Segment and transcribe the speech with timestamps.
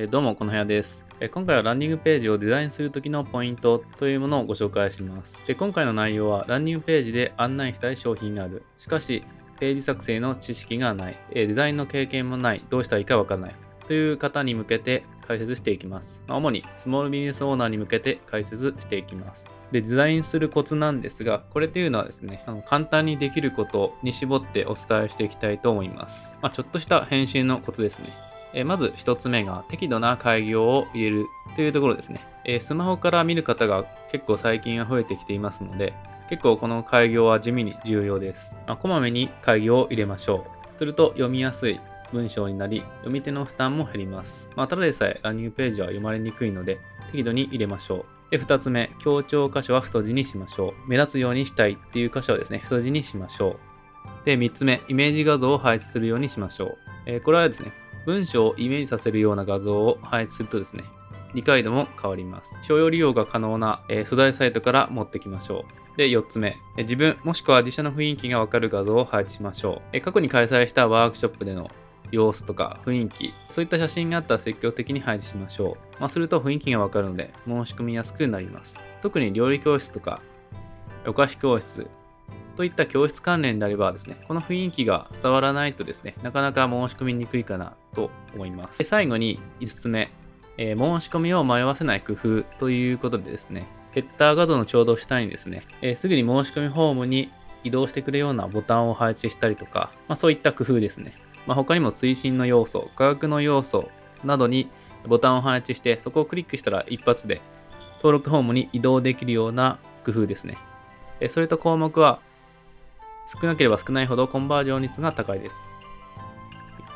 [0.00, 5.42] えどうも、この部屋です、え今回はランディングページをデザインするときのポイントというものをご紹介します。
[5.44, 8.62] で今回の内容は、ランディングページで案内したい商品がある。
[8.78, 9.24] しかし、
[9.58, 13.54] ページ作成の知識がない、えデザインの経験もない、どうしたらいいかわからない。
[13.88, 16.22] という方に向けて解説していきます。
[16.28, 19.50] ま主にスモールビジネスオーナーに向けて解説していきます。
[19.72, 26.38] で、デザインするコツなんですが、これっていうのはですね、あの簡単にできることに絞ってお伝えしていきたいと思います。
[26.40, 28.28] まあ、ちょっとした編集のコツですね。
[28.54, 32.20] えまず1つ目が適度な開業を入れるというところですね。
[32.44, 35.94] えスマホから見る方が結構最近は増えてきていますので、
[36.28, 38.58] 結構この開業は地味に重要です。
[38.66, 40.78] まあ、こまめに開業を入れましょう。
[40.78, 41.80] すると読みやすい
[42.12, 44.50] 文章になり、読み手の負担も減ります。
[44.54, 46.80] まあ、ただでさえランニングページは読まれにくいので、
[47.10, 48.04] 適度に入れましょう。
[48.30, 50.88] で、2つ目、強調箇所は太字にしましょう。
[50.88, 53.56] 目立つようにしたいっていう箇所はですね、太字にしましょ
[54.22, 54.26] う。
[54.26, 56.78] で、3つ目、イメージ画像を配置するようにしましょう。
[57.06, 57.72] えーこれはですね、
[58.08, 60.82] 文章をイメージさせるような画像を配置するとですね、
[61.34, 62.58] 理解度も変わります。
[62.62, 65.98] 商用利用が可能な、えー素材サイトから持ってきましょう。
[65.98, 69.82] で、4つ目、自分もしくは自社の雰囲気がわかる画像を配置しましょう。
[69.92, 71.70] え過去に開催したワークショップでの
[72.10, 76.00] 様子とか雰囲気、そういった写真があったら積極的に配置しましょう。
[76.00, 78.82] まあ、すると雰囲気がわかるので申し込みやすくなります。
[79.02, 80.22] 特に料理教室とか
[81.06, 81.86] お菓子教室
[82.58, 88.78] といった教室関連であればですね、この雰囲気が伝わらないとですね、なかなか申し込みにくいかなと思います。
[88.78, 90.10] で最後に5つ目、
[90.56, 97.30] えー申し込みを迷わせない工夫ということでですね、ヘッダー画像のちょうど下にですね、えーすぐに申し込みフォームに
[97.64, 101.12] 移動してくれるようなボタンを配置したりとか、まあ、そういった工夫ですね。
[101.46, 103.88] まあ、他にも推進の要素、価格の要素
[104.24, 104.68] などに
[105.06, 107.40] ボタンを配置して、そこをクリックしたら一発で
[107.96, 110.56] 登録フォームに移動できるような工夫ですね。
[111.20, 112.20] えそれと項目は
[113.26, 115.68] 少なければ少ないほどコンバージョン率が高いです。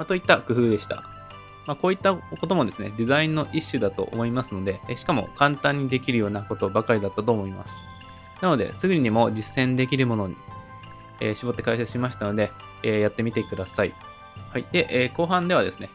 [0.00, 1.04] まあ、といった工夫でした。
[1.66, 7.84] まあ、こういったこともですね、デザインの一種だと思いますので、しかも簡単にできるようなことばかりだったと思います。
[8.40, 10.36] なので、すぐにでも実践できるものに、
[11.20, 12.50] えー絞って解説しましたので、
[12.82, 13.92] えーやってみてください。
[14.48, 14.64] はい。
[14.72, 15.90] で、えー後半ではですね、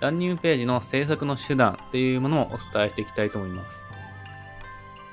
[0.00, 3.84] ランニングページの制作の手段というものをお伝えしていきたいと思います。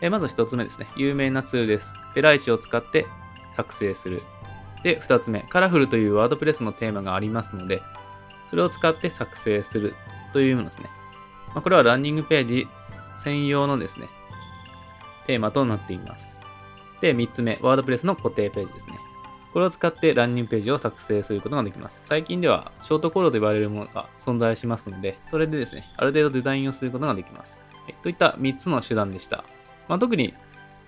[0.02, 2.00] えまず1つ目ですね、有名なツールです。
[2.16, 3.06] ペライチを使って
[3.54, 4.24] 作成する。
[4.82, 7.84] で、2つ目、カラフルというワードプレスのテーマがありますので、
[8.52, 9.96] それを使って作成する
[10.34, 10.90] というものですね。
[11.54, 12.68] まあ、これはランニングページ
[13.16, 14.08] 専用のですね、
[15.26, 16.40] テーマとなっています。
[17.00, 19.00] で、3つ目、ワードプレスの固定ページですね。
[19.54, 22.06] これを使ってランニングページを作成することができます。
[22.06, 27.70] 最近ではショートコードと呼ばれるものが存在しますので、それでですね、ある程度デザインをすることができます。
[27.84, 29.44] はいといった3つの手段でした。
[29.88, 30.34] まあ、特に、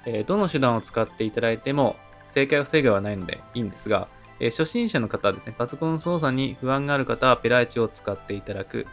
[0.05, 1.95] えーどの手段を使っていただいても
[2.27, 4.07] 正解不正解はないのでいいんですが、
[4.39, 8.87] えー初心者の方はですね、パソコン操作に不安がある方はペライチを使っていただく。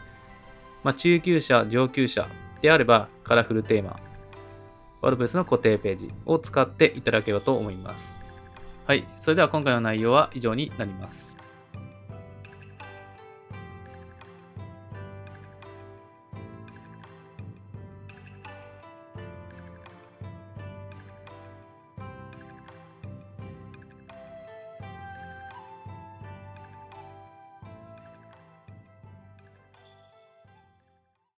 [0.83, 2.27] まあ、中級者、上級者
[2.61, 3.99] であればカラフルテーマ、
[5.01, 8.23] ワードプレスの固定ページを使っていただければと思います。
[8.85, 11.37] はい、それでは今回の内容は以上になります。